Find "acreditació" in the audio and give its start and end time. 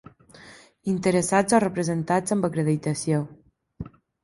2.51-3.23